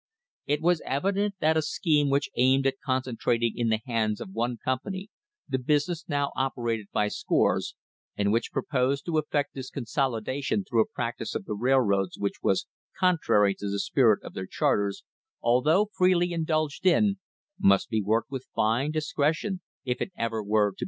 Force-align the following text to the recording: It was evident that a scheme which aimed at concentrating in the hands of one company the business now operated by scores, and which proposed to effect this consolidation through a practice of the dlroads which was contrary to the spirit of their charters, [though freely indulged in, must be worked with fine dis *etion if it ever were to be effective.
It 0.47 0.63
was 0.63 0.81
evident 0.83 1.35
that 1.41 1.57
a 1.57 1.61
scheme 1.61 2.09
which 2.09 2.31
aimed 2.35 2.65
at 2.65 2.79
concentrating 2.83 3.53
in 3.55 3.69
the 3.69 3.81
hands 3.85 4.19
of 4.19 4.31
one 4.31 4.57
company 4.57 5.11
the 5.47 5.59
business 5.59 6.05
now 6.09 6.31
operated 6.35 6.87
by 6.91 7.07
scores, 7.07 7.75
and 8.17 8.31
which 8.31 8.51
proposed 8.51 9.05
to 9.05 9.19
effect 9.19 9.53
this 9.53 9.69
consolidation 9.69 10.63
through 10.63 10.81
a 10.81 10.87
practice 10.89 11.35
of 11.35 11.45
the 11.45 11.53
dlroads 11.55 12.17
which 12.17 12.41
was 12.41 12.65
contrary 12.97 13.53
to 13.53 13.69
the 13.69 13.79
spirit 13.79 14.23
of 14.23 14.33
their 14.33 14.47
charters, 14.47 15.03
[though 15.43 15.91
freely 15.95 16.33
indulged 16.33 16.83
in, 16.87 17.19
must 17.59 17.87
be 17.87 18.01
worked 18.01 18.31
with 18.31 18.47
fine 18.55 18.89
dis 18.89 19.13
*etion 19.15 19.59
if 19.85 20.01
it 20.01 20.11
ever 20.17 20.41
were 20.43 20.71
to 20.71 20.71
be 20.71 20.71
effective. 20.77 20.79